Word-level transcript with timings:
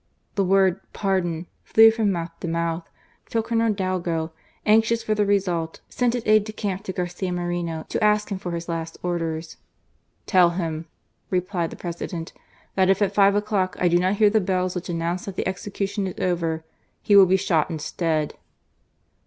The 0.33 0.43
word" 0.43 0.79
pardon" 0.93 1.45
flew 1.63 1.91
from 1.91 2.11
mouth 2.11 2.31
to 2.39 2.47
mouth, 2.47 2.89
till 3.29 3.43
Colonel 3.43 3.71
Dalgo, 3.71 4.31
anxious 4.65 5.03
for 5.03 5.13
the 5.13 5.27
result, 5.27 5.81
sent 5.89 6.15
his 6.15 6.23
aide 6.25 6.43
de 6.45 6.51
camp 6.51 6.83
to 6.85 6.91
Garcia 6.91 7.31
Moreno 7.31 7.85
to 7.89 8.03
ask 8.03 8.29
him 8.31 8.39
for 8.39 8.53
his 8.53 8.67
last 8.67 8.97
orders. 9.03 9.57
"Tell 10.25 10.49
him," 10.57 10.87
replied 11.29 11.69
the 11.69 11.75
President, 11.75 12.33
"that 12.73 12.89
if 12.89 12.99
at 12.99 13.13
five 13.13 13.35
o'clock, 13.35 13.75
I 13.79 13.87
do 13.87 13.99
not 13.99 14.15
hear 14.15 14.31
the 14.31 14.41
bells 14.41 14.73
which 14.73 14.89
announce 14.89 15.25
that 15.25 15.35
the 15.35 15.47
execution 15.47 16.07
is 16.07 16.15
over, 16.19 16.65
he 17.03 17.15
will 17.15 17.27
be 17.27 17.37
shot 17.37 17.69
instead." 17.69 18.33